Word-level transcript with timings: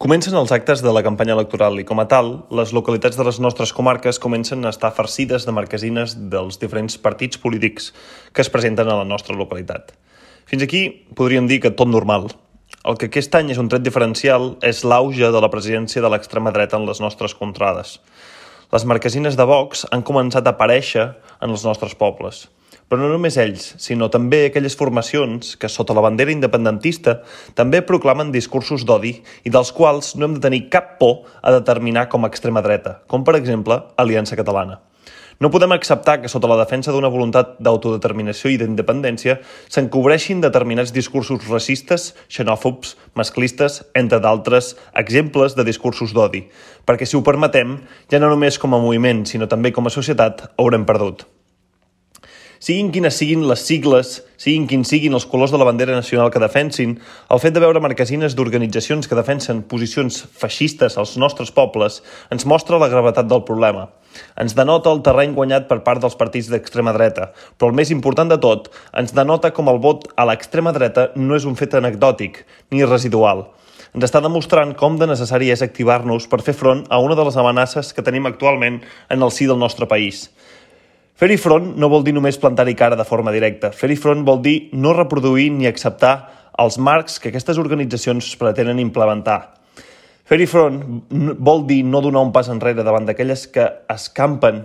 Comencen 0.00 0.32
els 0.32 0.48
actes 0.48 0.80
de 0.80 0.92
la 0.96 1.02
campanya 1.04 1.34
electoral 1.34 1.74
i, 1.76 1.82
com 1.84 1.98
a 2.00 2.06
tal, 2.08 2.30
les 2.56 2.70
localitats 2.72 3.18
de 3.18 3.24
les 3.26 3.36
nostres 3.44 3.74
comarques 3.76 4.16
comencen 4.16 4.64
a 4.64 4.70
estar 4.72 4.94
farcides 4.96 5.44
de 5.44 5.52
marquesines 5.52 6.14
dels 6.32 6.56
diferents 6.62 6.94
partits 6.96 7.36
polítics 7.42 7.90
que 8.32 8.40
es 8.40 8.48
presenten 8.48 8.88
a 8.88 8.94
la 8.96 9.04
nostra 9.04 9.36
localitat. 9.36 9.92
Fins 10.48 10.64
aquí 10.64 10.80
podríem 11.18 11.50
dir 11.50 11.58
que 11.60 11.72
tot 11.76 11.92
normal. 11.92 12.30
El 12.80 12.96
que 12.96 13.10
aquest 13.10 13.36
any 13.36 13.52
és 13.52 13.60
un 13.60 13.68
tret 13.68 13.84
diferencial 13.84 14.54
és 14.64 14.80
l'auge 14.88 15.28
de 15.28 15.42
la 15.44 15.50
presidència 15.52 16.00
de 16.00 16.08
l'extrema 16.14 16.54
dreta 16.56 16.80
en 16.80 16.88
les 16.88 17.04
nostres 17.04 17.36
contrades. 17.36 17.98
Les 18.72 18.88
marquesines 18.88 19.36
de 19.36 19.44
Vox 19.52 19.84
han 19.92 20.00
començat 20.00 20.48
a 20.48 20.56
aparèixer 20.56 21.10
en 21.44 21.52
els 21.52 21.68
nostres 21.68 21.92
pobles– 21.92 22.46
però 22.90 23.04
no 23.04 23.12
només 23.12 23.38
ells, 23.38 23.68
sinó 23.78 24.08
també 24.10 24.42
aquelles 24.48 24.74
formacions 24.74 25.54
que, 25.54 25.70
sota 25.70 25.94
la 25.94 26.02
bandera 26.02 26.34
independentista, 26.34 27.20
també 27.54 27.84
proclamen 27.86 28.34
discursos 28.34 28.82
d'odi 28.82 29.14
i 29.46 29.54
dels 29.54 29.70
quals 29.70 30.16
no 30.18 30.26
hem 30.26 30.34
de 30.40 30.44
tenir 30.48 30.64
cap 30.74 30.96
por 30.98 31.22
a 31.38 31.54
determinar 31.54 32.08
com 32.10 32.26
a 32.26 32.32
extrema 32.34 32.64
dreta, 32.66 32.98
com 33.06 33.22
per 33.22 33.38
exemple 33.38 33.78
Aliança 33.94 34.34
Catalana. 34.34 34.80
No 35.40 35.48
podem 35.48 35.72
acceptar 35.72 36.18
que 36.20 36.28
sota 36.28 36.50
la 36.50 36.58
defensa 36.58 36.92
d'una 36.92 37.08
voluntat 37.08 37.54
d'autodeterminació 37.64 38.50
i 38.50 38.58
d'independència 38.60 39.38
s'encobreixin 39.72 40.42
determinats 40.42 40.92
discursos 40.92 41.46
racistes, 41.46 42.10
xenòfobs, 42.28 42.98
masclistes, 43.16 43.80
entre 43.94 44.18
d'altres 44.20 44.74
exemples 44.98 45.56
de 45.56 45.64
discursos 45.64 46.12
d'odi, 46.12 46.48
perquè 46.84 47.08
si 47.08 47.16
ho 47.16 47.24
permetem, 47.24 47.78
ja 48.12 48.20
no 48.20 48.34
només 48.34 48.58
com 48.58 48.74
a 48.74 48.82
moviment, 48.82 49.24
sinó 49.24 49.48
també 49.48 49.72
com 49.72 49.86
a 49.86 49.94
societat, 49.94 50.50
haurem 50.58 50.84
perdut. 50.84 51.30
Siguin 52.60 52.90
quines 52.92 53.16
siguin 53.16 53.46
les 53.48 53.62
sigles, 53.64 54.08
siguin 54.36 54.66
quins 54.68 54.90
siguin 54.92 55.14
els 55.16 55.24
colors 55.24 55.48
de 55.48 55.56
la 55.56 55.64
bandera 55.64 55.94
nacional 55.96 56.28
que 56.28 56.42
defensin, 56.42 56.98
el 57.32 57.38
fet 57.40 57.54
de 57.56 57.62
veure 57.64 57.80
marquesines 57.80 58.34
d'organitzacions 58.36 59.06
que 59.08 59.16
defensen 59.16 59.62
posicions 59.70 60.18
feixistes 60.42 60.98
als 61.00 61.14
nostres 61.16 61.48
pobles 61.56 62.02
ens 62.28 62.44
mostra 62.44 62.76
la 62.76 62.90
gravetat 62.92 63.30
del 63.30 63.46
problema. 63.48 63.86
Ens 64.36 64.52
denota 64.58 64.92
el 64.92 65.00
terreny 65.06 65.32
guanyat 65.38 65.70
per 65.70 65.78
part 65.86 66.04
dels 66.04 66.18
partits 66.20 66.50
d'extrema 66.52 66.92
dreta, 66.92 67.30
però 67.56 67.70
el 67.72 67.78
més 67.80 67.94
important 67.94 68.28
de 68.28 68.36
tot, 68.44 68.68
ens 68.92 69.16
denota 69.16 69.54
com 69.56 69.72
el 69.72 69.80
vot 69.80 70.04
a 70.20 70.28
l'extrema 70.28 70.74
dreta 70.76 71.06
no 71.16 71.40
és 71.40 71.48
un 71.48 71.56
fet 71.56 71.78
anecdòtic 71.80 72.42
ni 72.76 72.84
residual. 72.84 73.46
Ens 73.96 74.04
està 74.04 74.20
demostrant 74.20 74.76
com 74.76 75.00
de 75.00 75.08
necessari 75.08 75.48
és 75.50 75.64
activar-nos 75.64 76.28
per 76.28 76.44
fer 76.44 76.52
front 76.54 76.84
a 76.92 77.00
una 77.00 77.16
de 77.16 77.24
les 77.24 77.40
amenaces 77.40 77.94
que 77.96 78.04
tenim 78.04 78.28
actualment 78.28 78.82
en 79.08 79.24
el 79.24 79.32
si 79.32 79.48
del 79.48 79.58
nostre 79.64 79.88
país. 79.88 80.28
Fer-hi 81.20 81.36
front 81.36 81.74
no 81.76 81.90
vol 81.92 82.00
dir 82.00 82.14
només 82.16 82.38
plantar-hi 82.40 82.72
cara 82.80 82.96
de 82.96 83.04
forma 83.04 83.28
directa. 83.34 83.68
Fer-hi 83.76 83.98
front 84.00 84.22
vol 84.24 84.38
dir 84.40 84.70
no 84.72 84.94
reproduir 84.96 85.50
ni 85.52 85.68
acceptar 85.68 86.14
els 86.64 86.78
marcs 86.80 87.18
que 87.20 87.28
aquestes 87.28 87.60
organitzacions 87.60 88.30
pretenen 88.40 88.80
implementar. 88.80 89.36
Fer-hi 90.24 90.48
front 90.48 90.80
vol 91.36 91.66
dir 91.68 91.82
no 91.84 92.00
donar 92.00 92.24
un 92.24 92.32
pas 92.32 92.48
enrere 92.48 92.88
davant 92.88 93.04
d'aquelles 93.04 93.44
que 93.52 93.68
escampen 93.92 94.64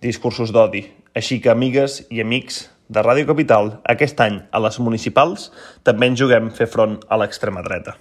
discursos 0.00 0.56
d'odi. 0.56 0.86
Així 1.12 1.36
que, 1.36 1.52
amigues 1.52 2.06
i 2.08 2.24
amics 2.24 2.62
de 2.88 3.04
Ràdio 3.04 3.28
Capital, 3.28 3.74
aquest 3.84 4.24
any 4.24 4.40
a 4.48 4.64
les 4.64 4.80
municipals 4.80 5.50
també 5.84 6.08
ens 6.08 6.24
juguem 6.24 6.48
fer 6.48 6.64
front 6.78 6.96
a 7.12 7.20
l'extrema 7.20 7.60
dreta. 7.60 8.00